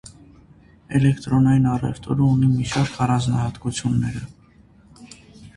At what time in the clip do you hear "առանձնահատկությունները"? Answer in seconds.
3.07-4.27